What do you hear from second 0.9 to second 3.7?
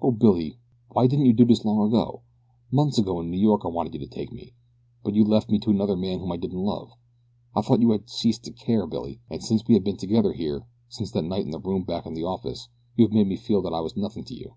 Why didn't you do this long ago? Months ago in New York I